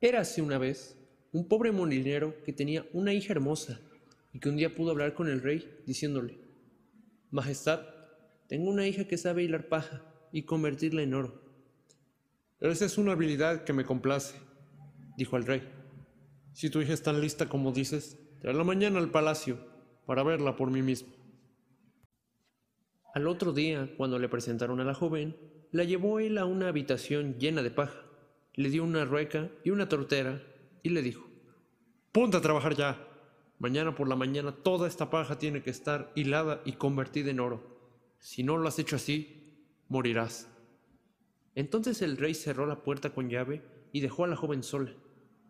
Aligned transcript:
Érase 0.00 0.40
una 0.40 0.56
vez 0.56 0.96
un 1.32 1.46
pobre 1.46 1.72
molinero 1.72 2.42
que 2.42 2.54
tenía 2.54 2.86
una 2.92 3.12
hija 3.12 3.32
hermosa 3.32 3.80
y 4.32 4.40
que 4.40 4.48
un 4.48 4.56
día 4.56 4.74
pudo 4.74 4.92
hablar 4.92 5.14
con 5.14 5.28
el 5.28 5.42
rey 5.42 5.82
diciéndole, 5.86 6.40
Majestad, 7.30 7.80
tengo 8.48 8.70
una 8.70 8.86
hija 8.86 9.04
que 9.04 9.18
sabe 9.18 9.42
hilar 9.42 9.68
paja 9.68 10.02
y 10.32 10.42
convertirla 10.42 11.02
en 11.02 11.14
oro. 11.14 11.42
Esa 12.60 12.86
es 12.86 12.98
una 12.98 13.12
habilidad 13.12 13.64
que 13.64 13.72
me 13.72 13.84
complace, 13.84 14.34
dijo 15.16 15.36
el 15.36 15.46
rey. 15.46 15.68
Si 16.52 16.70
tu 16.70 16.80
hija 16.80 16.94
es 16.94 17.02
tan 17.02 17.20
lista 17.20 17.48
como 17.48 17.70
dices, 17.72 18.18
la 18.42 18.64
mañana 18.64 18.98
al 18.98 19.10
palacio 19.10 19.58
para 20.06 20.22
verla 20.22 20.56
por 20.56 20.70
mí 20.70 20.82
mismo. 20.82 21.14
Al 23.14 23.28
otro 23.28 23.52
día, 23.52 23.92
cuando 23.96 24.18
le 24.18 24.28
presentaron 24.28 24.80
a 24.80 24.84
la 24.84 24.94
joven, 24.94 25.36
la 25.72 25.84
llevó 25.84 26.20
él 26.20 26.38
a 26.38 26.46
una 26.46 26.68
habitación 26.68 27.38
llena 27.38 27.62
de 27.62 27.70
paja, 27.70 28.09
le 28.60 28.68
dio 28.68 28.84
una 28.84 29.06
rueca 29.06 29.48
y 29.64 29.70
una 29.70 29.88
tortera 29.88 30.42
y 30.82 30.90
le 30.90 31.00
dijo, 31.00 31.26
Ponte 32.12 32.36
a 32.36 32.42
trabajar 32.42 32.76
ya. 32.76 33.06
Mañana 33.58 33.94
por 33.94 34.06
la 34.06 34.16
mañana 34.16 34.52
toda 34.52 34.86
esta 34.86 35.08
paja 35.08 35.38
tiene 35.38 35.62
que 35.62 35.70
estar 35.70 36.12
hilada 36.14 36.60
y 36.66 36.72
convertida 36.72 37.30
en 37.30 37.40
oro. 37.40 37.62
Si 38.18 38.42
no 38.42 38.58
lo 38.58 38.68
has 38.68 38.78
hecho 38.78 38.96
así, 38.96 39.64
morirás. 39.88 40.46
Entonces 41.54 42.02
el 42.02 42.18
rey 42.18 42.34
cerró 42.34 42.66
la 42.66 42.82
puerta 42.82 43.14
con 43.14 43.30
llave 43.30 43.62
y 43.92 44.00
dejó 44.00 44.24
a 44.24 44.28
la 44.28 44.36
joven 44.36 44.62
sola. 44.62 44.92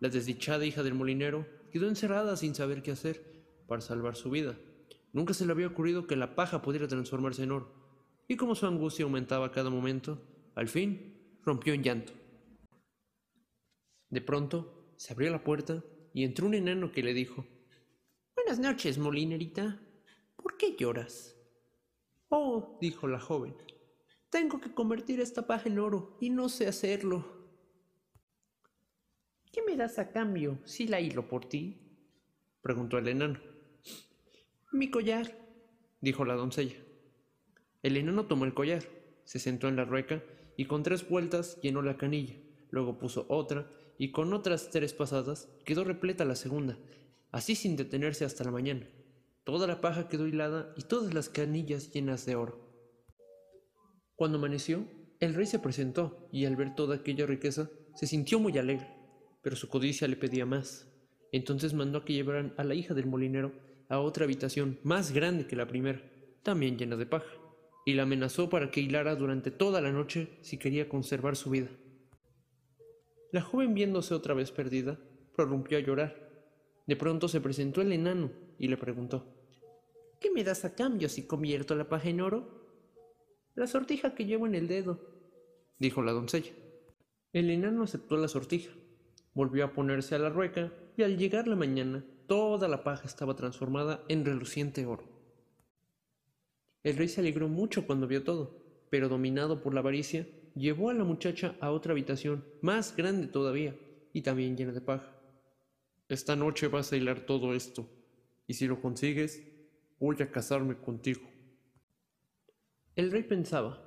La 0.00 0.08
desdichada 0.08 0.64
hija 0.64 0.82
del 0.82 0.94
molinero 0.94 1.46
quedó 1.70 1.88
encerrada 1.88 2.38
sin 2.38 2.54
saber 2.54 2.82
qué 2.82 2.92
hacer 2.92 3.22
para 3.66 3.82
salvar 3.82 4.16
su 4.16 4.30
vida. 4.30 4.56
Nunca 5.12 5.34
se 5.34 5.44
le 5.44 5.52
había 5.52 5.66
ocurrido 5.66 6.06
que 6.06 6.16
la 6.16 6.34
paja 6.34 6.62
pudiera 6.62 6.88
transformarse 6.88 7.42
en 7.42 7.52
oro, 7.52 7.70
y 8.28 8.36
como 8.36 8.54
su 8.54 8.66
angustia 8.66 9.04
aumentaba 9.04 9.52
cada 9.52 9.68
momento, 9.68 10.22
al 10.54 10.68
fin 10.68 11.18
rompió 11.44 11.74
en 11.74 11.82
llanto. 11.82 12.23
De 14.14 14.20
pronto 14.20 14.92
se 14.96 15.12
abrió 15.12 15.28
la 15.32 15.42
puerta 15.42 15.82
y 16.12 16.22
entró 16.22 16.46
un 16.46 16.54
enano 16.54 16.92
que 16.92 17.02
le 17.02 17.12
dijo, 17.12 17.44
Buenas 18.36 18.60
noches, 18.60 18.96
molinerita. 18.96 19.80
¿Por 20.36 20.56
qué 20.56 20.76
lloras? 20.78 21.34
Oh, 22.28 22.78
dijo 22.80 23.08
la 23.08 23.18
joven, 23.18 23.56
tengo 24.30 24.60
que 24.60 24.72
convertir 24.72 25.18
esta 25.18 25.48
paja 25.48 25.68
en 25.68 25.80
oro 25.80 26.16
y 26.20 26.30
no 26.30 26.48
sé 26.48 26.68
hacerlo. 26.68 27.24
¿Qué 29.50 29.62
me 29.62 29.76
das 29.76 29.98
a 29.98 30.12
cambio 30.12 30.60
si 30.62 30.86
la 30.86 31.00
hilo 31.00 31.28
por 31.28 31.48
ti? 31.48 31.98
preguntó 32.62 32.98
el 32.98 33.08
enano. 33.08 33.40
Mi 34.70 34.92
collar, 34.92 35.36
dijo 36.00 36.24
la 36.24 36.34
doncella. 36.34 36.76
El 37.82 37.96
enano 37.96 38.26
tomó 38.26 38.44
el 38.44 38.54
collar, 38.54 38.84
se 39.24 39.40
sentó 39.40 39.66
en 39.66 39.74
la 39.74 39.84
rueca 39.84 40.22
y 40.56 40.66
con 40.66 40.84
tres 40.84 41.08
vueltas 41.08 41.60
llenó 41.62 41.82
la 41.82 41.96
canilla. 41.96 42.36
Luego 42.70 42.96
puso 42.96 43.26
otra 43.28 43.68
y 43.98 44.10
con 44.10 44.32
otras 44.32 44.70
tres 44.70 44.92
pasadas 44.92 45.48
quedó 45.64 45.84
repleta 45.84 46.24
la 46.24 46.34
segunda, 46.34 46.78
así 47.30 47.54
sin 47.54 47.76
detenerse 47.76 48.24
hasta 48.24 48.44
la 48.44 48.50
mañana. 48.50 48.86
Toda 49.44 49.66
la 49.66 49.80
paja 49.80 50.08
quedó 50.08 50.26
hilada 50.26 50.72
y 50.76 50.82
todas 50.82 51.12
las 51.12 51.28
canillas 51.28 51.92
llenas 51.92 52.24
de 52.26 52.34
oro. 52.34 52.64
Cuando 54.16 54.38
amaneció, 54.38 54.86
el 55.20 55.34
rey 55.34 55.46
se 55.46 55.58
presentó 55.58 56.28
y 56.32 56.44
al 56.46 56.56
ver 56.56 56.74
toda 56.74 56.96
aquella 56.96 57.26
riqueza 57.26 57.70
se 57.94 58.06
sintió 58.06 58.38
muy 58.38 58.56
alegre, 58.58 58.88
pero 59.42 59.56
su 59.56 59.68
codicia 59.68 60.08
le 60.08 60.16
pedía 60.16 60.46
más. 60.46 60.88
Entonces 61.32 61.74
mandó 61.74 62.04
que 62.04 62.12
llevaran 62.12 62.54
a 62.56 62.64
la 62.64 62.74
hija 62.74 62.94
del 62.94 63.06
molinero 63.06 63.52
a 63.88 64.00
otra 64.00 64.24
habitación 64.24 64.78
más 64.82 65.12
grande 65.12 65.46
que 65.46 65.56
la 65.56 65.66
primera, 65.66 66.00
también 66.42 66.78
llena 66.78 66.96
de 66.96 67.06
paja, 67.06 67.30
y 67.84 67.94
la 67.94 68.04
amenazó 68.04 68.48
para 68.48 68.70
que 68.70 68.80
hilara 68.80 69.14
durante 69.14 69.50
toda 69.50 69.80
la 69.80 69.92
noche 69.92 70.38
si 70.42 70.58
quería 70.58 70.88
conservar 70.88 71.36
su 71.36 71.50
vida. 71.50 71.68
La 73.34 73.42
joven 73.42 73.74
viéndose 73.74 74.14
otra 74.14 74.32
vez 74.32 74.52
perdida, 74.52 74.96
prorrumpió 75.34 75.76
a 75.76 75.80
llorar. 75.80 76.14
De 76.86 76.94
pronto 76.94 77.26
se 77.26 77.40
presentó 77.40 77.80
el 77.80 77.90
enano 77.90 78.30
y 78.60 78.68
le 78.68 78.76
preguntó, 78.76 79.26
¿Qué 80.20 80.30
me 80.30 80.44
das 80.44 80.64
a 80.64 80.76
cambio 80.76 81.08
si 81.08 81.26
convierto 81.26 81.74
la 81.74 81.88
paja 81.88 82.10
en 82.10 82.20
oro? 82.20 82.46
La 83.56 83.66
sortija 83.66 84.14
que 84.14 84.24
llevo 84.24 84.46
en 84.46 84.54
el 84.54 84.68
dedo, 84.68 85.00
dijo 85.80 86.00
la 86.00 86.12
doncella. 86.12 86.52
El 87.32 87.50
enano 87.50 87.82
aceptó 87.82 88.16
la 88.18 88.28
sortija, 88.28 88.70
volvió 89.32 89.64
a 89.64 89.72
ponerse 89.72 90.14
a 90.14 90.20
la 90.20 90.30
rueca 90.30 90.72
y 90.96 91.02
al 91.02 91.18
llegar 91.18 91.48
la 91.48 91.56
mañana 91.56 92.04
toda 92.28 92.68
la 92.68 92.84
paja 92.84 93.04
estaba 93.04 93.34
transformada 93.34 94.04
en 94.06 94.24
reluciente 94.24 94.86
oro. 94.86 95.08
El 96.84 96.96
rey 96.96 97.08
se 97.08 97.20
alegró 97.20 97.48
mucho 97.48 97.84
cuando 97.84 98.06
vio 98.06 98.22
todo, 98.22 98.62
pero 98.90 99.08
dominado 99.08 99.60
por 99.60 99.74
la 99.74 99.80
avaricia, 99.80 100.24
llevó 100.54 100.90
a 100.90 100.94
la 100.94 101.04
muchacha 101.04 101.56
a 101.60 101.70
otra 101.70 101.92
habitación 101.92 102.44
más 102.60 102.96
grande 102.96 103.26
todavía 103.26 103.76
y 104.12 104.22
también 104.22 104.56
llena 104.56 104.72
de 104.72 104.80
paja. 104.80 105.14
Esta 106.08 106.36
noche 106.36 106.68
vas 106.68 106.92
a 106.92 106.96
hilar 106.96 107.20
todo 107.20 107.54
esto, 107.54 107.88
y 108.46 108.54
si 108.54 108.66
lo 108.66 108.80
consigues, 108.80 109.42
voy 109.98 110.16
a 110.20 110.30
casarme 110.30 110.76
contigo. 110.76 111.22
El 112.94 113.10
rey 113.10 113.24
pensaba, 113.24 113.82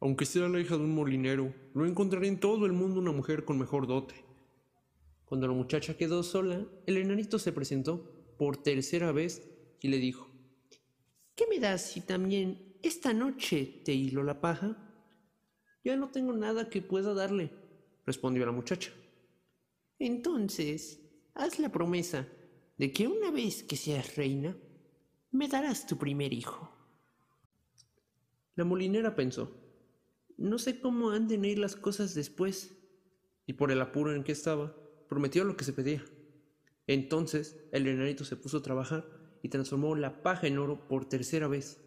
aunque 0.00 0.24
sea 0.24 0.48
la 0.48 0.58
hija 0.58 0.76
de 0.76 0.82
un 0.82 0.94
molinero, 0.94 1.54
no 1.74 1.86
encontraré 1.86 2.26
en 2.26 2.40
todo 2.40 2.66
el 2.66 2.72
mundo 2.72 2.98
una 2.98 3.12
mujer 3.12 3.44
con 3.44 3.58
mejor 3.58 3.86
dote. 3.86 4.14
Cuando 5.24 5.46
la 5.46 5.54
muchacha 5.54 5.96
quedó 5.96 6.22
sola, 6.22 6.66
el 6.86 6.96
enanito 6.96 7.38
se 7.38 7.52
presentó 7.52 8.34
por 8.36 8.56
tercera 8.56 9.12
vez 9.12 9.48
y 9.80 9.88
le 9.88 9.98
dijo, 9.98 10.28
¿Qué 11.36 11.46
me 11.48 11.60
das 11.60 11.82
si 11.82 12.00
también 12.00 12.76
esta 12.82 13.12
noche 13.12 13.82
te 13.84 13.92
hilo 13.92 14.24
la 14.24 14.40
paja? 14.40 14.81
Ya 15.84 15.96
no 15.96 16.10
tengo 16.10 16.32
nada 16.32 16.68
que 16.68 16.82
pueda 16.82 17.14
darle, 17.14 17.50
respondió 18.06 18.46
la 18.46 18.52
muchacha. 18.52 18.92
Entonces, 19.98 21.00
haz 21.34 21.58
la 21.58 21.70
promesa 21.70 22.28
de 22.78 22.92
que 22.92 23.08
una 23.08 23.30
vez 23.30 23.62
que 23.62 23.76
seas 23.76 24.16
reina, 24.16 24.56
me 25.30 25.48
darás 25.48 25.86
tu 25.86 25.96
primer 25.96 26.32
hijo. 26.32 26.70
La 28.54 28.64
molinera 28.64 29.14
pensó, 29.14 29.50
no 30.36 30.58
sé 30.58 30.80
cómo 30.80 31.10
han 31.10 31.28
de 31.28 31.36
ir 31.48 31.58
las 31.58 31.76
cosas 31.76 32.14
después, 32.14 32.76
y 33.46 33.54
por 33.54 33.70
el 33.70 33.80
apuro 33.80 34.14
en 34.14 34.24
que 34.24 34.32
estaba, 34.32 34.74
prometió 35.08 35.44
lo 35.44 35.56
que 35.56 35.64
se 35.64 35.72
pedía. 35.72 36.04
Entonces 36.86 37.56
el 37.72 37.86
enanito 37.86 38.24
se 38.24 38.36
puso 38.36 38.58
a 38.58 38.62
trabajar 38.62 39.06
y 39.42 39.48
transformó 39.48 39.94
la 39.94 40.22
paja 40.22 40.46
en 40.46 40.58
oro 40.58 40.88
por 40.88 41.08
tercera 41.08 41.48
vez. 41.48 41.80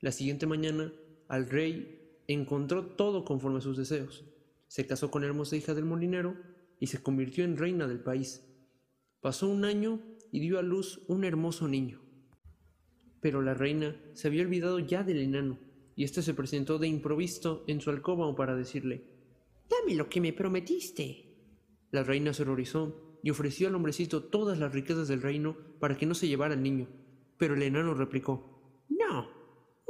La 0.00 0.12
siguiente 0.12 0.46
mañana, 0.46 0.92
al 1.28 1.48
rey 1.48 2.05
encontró 2.28 2.86
todo 2.86 3.24
conforme 3.24 3.58
a 3.58 3.62
sus 3.62 3.76
deseos. 3.76 4.24
Se 4.68 4.86
casó 4.86 5.10
con 5.10 5.22
la 5.22 5.28
hermosa 5.28 5.56
hija 5.56 5.74
del 5.74 5.84
molinero 5.84 6.36
y 6.80 6.88
se 6.88 7.02
convirtió 7.02 7.44
en 7.44 7.56
reina 7.56 7.86
del 7.86 8.00
país. 8.00 8.46
Pasó 9.20 9.48
un 9.48 9.64
año 9.64 10.00
y 10.32 10.40
dio 10.40 10.58
a 10.58 10.62
luz 10.62 11.02
un 11.08 11.24
hermoso 11.24 11.68
niño. 11.68 12.00
Pero 13.20 13.42
la 13.42 13.54
reina 13.54 13.96
se 14.14 14.28
había 14.28 14.42
olvidado 14.42 14.78
ya 14.78 15.02
del 15.02 15.20
enano, 15.20 15.58
y 15.94 16.04
éste 16.04 16.22
se 16.22 16.34
presentó 16.34 16.78
de 16.78 16.88
improviso 16.88 17.64
en 17.66 17.80
su 17.80 17.90
alcoba 17.90 18.34
para 18.36 18.54
decirle, 18.54 19.04
Dame 19.68 19.96
lo 19.96 20.08
que 20.08 20.20
me 20.20 20.32
prometiste. 20.32 21.26
La 21.90 22.04
reina 22.04 22.32
se 22.32 22.42
horrorizó 22.42 23.18
y 23.22 23.30
ofreció 23.30 23.68
al 23.68 23.74
hombrecito 23.74 24.24
todas 24.24 24.58
las 24.58 24.72
riquezas 24.72 25.08
del 25.08 25.22
reino 25.22 25.56
para 25.80 25.96
que 25.96 26.06
no 26.06 26.14
se 26.14 26.28
llevara 26.28 26.54
al 26.54 26.62
niño. 26.62 26.86
Pero 27.38 27.54
el 27.54 27.62
enano 27.62 27.94
replicó, 27.94 28.84
No, 28.88 29.28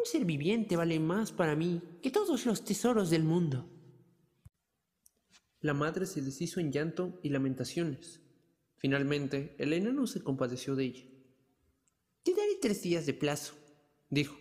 un 0.06 0.12
ser 0.12 0.25
viviente 0.25 0.77
vale 0.77 1.00
más 1.00 1.33
para 1.33 1.56
mí 1.56 1.83
que 2.00 2.12
todos 2.12 2.47
los 2.47 2.65
tesoros 2.65 3.11
del 3.11 3.25
mundo. 3.25 3.69
La 5.61 5.75
madre 5.75 6.06
se 6.06 6.22
deshizo 6.22 6.61
en 6.61 6.71
llanto 6.71 7.19
y 7.25 7.31
lamentaciones. 7.31 8.21
Finalmente, 8.77 9.56
el 9.59 9.72
enano 9.72 10.06
se 10.06 10.22
compadeció 10.22 10.77
de 10.77 10.84
ella. 10.84 11.05
Te 12.22 12.34
daré 12.34 12.53
tres 12.61 12.83
días 12.83 13.05
de 13.05 13.15
plazo, 13.15 13.55
dijo. 14.09 14.37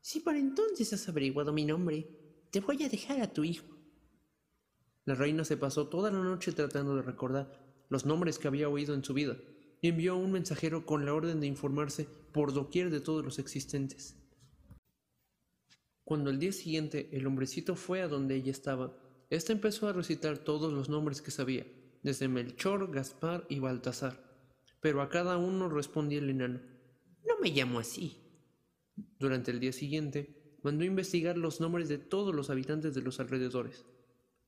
Si 0.00 0.20
para 0.20 0.38
entonces 0.38 0.92
has 0.92 1.08
averiguado 1.08 1.52
mi 1.52 1.64
nombre, 1.64 2.08
te 2.52 2.60
voy 2.60 2.84
a 2.84 2.88
dejar 2.88 3.20
a 3.20 3.32
tu 3.32 3.42
hijo. 3.42 3.66
La 5.06 5.16
reina 5.16 5.44
se 5.44 5.56
pasó 5.56 5.88
toda 5.88 6.12
la 6.12 6.22
noche 6.22 6.52
tratando 6.52 6.94
de 6.94 7.02
recordar 7.02 7.84
los 7.88 8.06
nombres 8.06 8.38
que 8.38 8.46
había 8.46 8.68
oído 8.68 8.94
en 8.94 9.02
su 9.02 9.12
vida 9.12 9.36
y 9.80 9.88
envió 9.88 10.12
a 10.12 10.16
un 10.16 10.30
mensajero 10.30 10.86
con 10.86 11.04
la 11.04 11.14
orden 11.14 11.40
de 11.40 11.48
informarse 11.48 12.06
por 12.32 12.52
doquier 12.52 12.90
de 12.90 13.00
todos 13.00 13.24
los 13.24 13.40
existentes. 13.40 14.23
Cuando 16.04 16.30
al 16.30 16.38
día 16.38 16.52
siguiente 16.52 17.08
el 17.12 17.26
hombrecito 17.26 17.76
fue 17.76 18.02
a 18.02 18.08
donde 18.08 18.36
ella 18.36 18.50
estaba, 18.50 18.96
ésta 19.30 19.52
empezó 19.52 19.88
a 19.88 19.92
recitar 19.92 20.38
todos 20.38 20.72
los 20.72 20.88
nombres 20.88 21.22
que 21.22 21.30
sabía, 21.30 21.66
desde 22.02 22.28
Melchor, 22.28 22.92
Gaspar 22.92 23.46
y 23.48 23.58
Baltasar, 23.58 24.22
pero 24.80 25.00
a 25.00 25.08
cada 25.08 25.38
uno 25.38 25.70
respondía 25.70 26.18
el 26.18 26.28
enano, 26.28 26.60
No 27.26 27.38
me 27.40 27.50
llamo 27.50 27.78
así. 27.78 28.20
Durante 29.18 29.50
el 29.50 29.60
día 29.60 29.72
siguiente, 29.72 30.58
mandó 30.62 30.84
investigar 30.84 31.38
los 31.38 31.60
nombres 31.60 31.88
de 31.88 31.98
todos 31.98 32.34
los 32.34 32.50
habitantes 32.50 32.94
de 32.94 33.02
los 33.02 33.18
alrededores. 33.18 33.86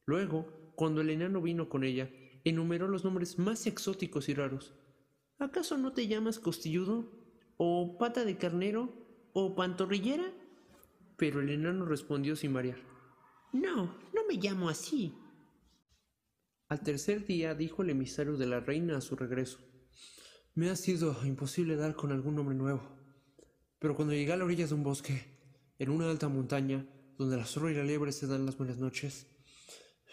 Luego, 0.05 0.73
cuando 0.77 1.01
el 1.01 1.11
enano 1.11 1.41
vino 1.41 1.71
con 1.71 1.85
ella, 1.85 2.11
enumeró 2.45 2.87
los 2.87 3.05
nombres 3.05 3.39
más 3.39 3.67
exóticos 3.67 4.29
y 4.29 4.35
raros. 4.35 4.75
¿Acaso 5.39 5.79
no 5.79 5.93
te 5.93 6.07
llamas 6.07 6.39
costilludo? 6.39 7.11
¿O 7.57 7.97
pata 7.99 8.25
de 8.25 8.37
carnero? 8.37 8.93
¿O 9.33 9.55
pantorrillera? 9.55 10.33
Pero 11.17 11.41
el 11.41 11.51
enano 11.51 11.85
respondió 11.85 12.37
sin 12.37 12.53
variar. 12.53 12.79
No, 13.53 13.87
no 14.15 14.27
me 14.29 14.35
llamo 14.35 14.69
así. 14.69 15.15
Al 16.69 16.81
tercer 16.81 17.25
día 17.25 17.55
dijo 17.55 17.83
el 17.83 17.91
emisario 17.91 18.37
de 18.37 18.47
la 18.47 18.61
reina 18.61 18.97
a 18.97 19.01
su 19.01 19.17
regreso. 19.17 19.61
Me 20.55 20.69
ha 20.69 20.77
sido 20.77 21.17
imposible 21.25 21.77
dar 21.77 21.95
con 21.95 22.13
algún 22.13 22.35
nombre 22.35 22.55
nuevo, 22.55 22.83
pero 23.79 23.95
cuando 23.95 24.15
llegué 24.15 24.33
a 24.33 24.37
la 24.37 24.45
orilla 24.45 24.67
de 24.67 24.75
un 24.75 24.83
bosque, 24.83 25.23
en 25.79 25.91
una 25.91 26.11
alta 26.11 26.29
montaña, 26.29 26.87
donde 27.19 27.37
la 27.37 27.45
zorra 27.45 27.71
y 27.71 27.75
la 27.75 27.85
liebre 27.85 28.11
se 28.11 28.27
dan 28.27 28.47
las 28.47 28.57
buenas 28.57 28.79
noches, 28.79 29.27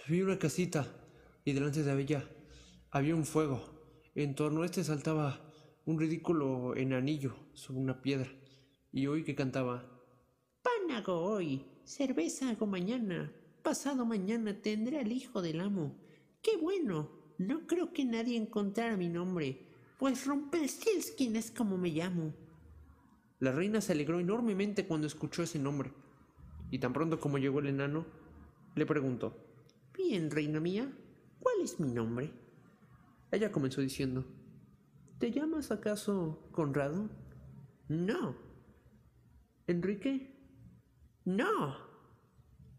vi 0.07 0.21
una 0.21 0.37
casita 0.37 0.87
y 1.43 1.53
delante 1.53 1.83
de 1.83 2.01
ella 2.01 2.29
había 2.91 3.15
un 3.15 3.25
fuego. 3.25 4.11
En 4.15 4.35
torno 4.35 4.61
a 4.61 4.65
este 4.65 4.83
saltaba 4.83 5.49
un 5.85 5.99
ridículo 5.99 6.75
enanillo 6.75 7.35
sobre 7.53 7.79
una 7.79 8.01
piedra 8.01 8.29
y 8.91 9.07
oí 9.07 9.23
que 9.23 9.35
cantaba 9.35 10.02
hago 10.95 11.19
hoy, 11.19 11.65
cerveza 11.83 12.49
hago 12.49 12.67
mañana, 12.67 13.31
pasado 13.61 14.05
mañana 14.05 14.61
tendré 14.61 14.99
al 14.99 15.11
hijo 15.11 15.41
del 15.41 15.61
amo. 15.61 15.95
¡Qué 16.41 16.57
bueno! 16.57 17.09
No 17.37 17.65
creo 17.65 17.91
que 17.91 18.05
nadie 18.05 18.37
encontrara 18.37 18.95
mi 18.95 19.09
nombre, 19.09 19.65
pues 19.97 20.25
Rumpelstiltskin 20.25 21.35
es 21.35 21.51
como 21.51 21.77
me 21.77 21.89
llamo. 21.89 22.33
La 23.39 23.51
reina 23.51 23.81
se 23.81 23.93
alegró 23.93 24.19
enormemente 24.19 24.85
cuando 24.85 25.07
escuchó 25.07 25.43
ese 25.43 25.59
nombre, 25.59 25.91
y 26.69 26.79
tan 26.79 26.93
pronto 26.93 27.19
como 27.19 27.37
llegó 27.37 27.59
el 27.59 27.67
enano, 27.67 28.05
le 28.75 28.85
preguntó 28.85 29.35
Bien, 29.97 30.31
reina 30.31 30.59
mía, 30.59 30.91
¿cuál 31.39 31.55
es 31.63 31.79
mi 31.79 31.91
nombre? 31.91 32.31
Ella 33.31 33.51
comenzó 33.51 33.81
diciendo 33.81 34.25
¿Te 35.17 35.31
llamas 35.31 35.71
acaso 35.71 36.47
Conrado? 36.51 37.09
No. 37.87 38.35
¿Enrique? 39.67 40.32
No. 41.25 41.77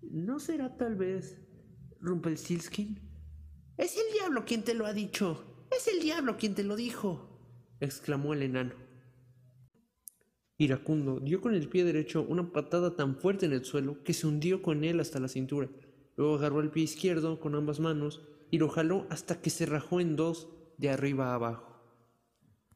¿No 0.02 0.38
será 0.38 0.76
tal 0.76 0.96
vez 0.96 1.41
Rumpelstiltskin? 2.00 3.00
Es 3.79 3.96
el 3.96 4.12
diablo 4.12 4.44
quien 4.44 4.62
te 4.62 4.75
lo 4.75 4.87
ha 4.87 4.93
dicho. 4.93 5.67
Es 5.75 5.88
el 5.88 6.00
diablo 6.00 6.37
quien 6.37 6.55
te 6.55 6.62
lo 6.62 6.76
dijo. 6.76 7.31
exclamó 7.81 8.35
el 8.35 8.43
enano. 8.43 8.75
Iracundo 10.56 11.19
dio 11.20 11.41
con 11.41 11.55
el 11.55 11.69
pie 11.69 11.85
derecho 11.85 12.23
una 12.23 12.52
patada 12.52 12.94
tan 12.94 13.17
fuerte 13.17 13.46
en 13.46 13.52
el 13.52 13.64
suelo 13.64 14.05
que 14.05 14.12
se 14.12 14.26
hundió 14.26 14.62
con 14.62 14.85
él 14.85 15.00
hasta 15.00 15.19
la 15.19 15.29
cintura. 15.29 15.69
Luego 16.17 16.37
agarró 16.37 16.61
el 16.61 16.70
pie 16.70 16.85
izquierdo 16.85 17.41
con 17.41 17.55
ambas 17.56 17.81
manos 17.81 18.23
y 18.50 18.58
lo 18.58 18.69
jaló 18.69 19.06
hasta 19.11 19.41
que 19.41 19.50
se 19.50 19.67
rajó 19.67 20.00
en 20.00 20.14
dos 20.14 20.49
de 20.79 20.91
arriba 20.91 21.32
a 21.32 21.35
abajo. 21.35 21.74